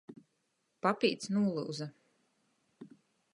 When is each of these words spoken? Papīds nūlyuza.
Papīds 0.85 1.29
nūlyuza. 1.35 1.89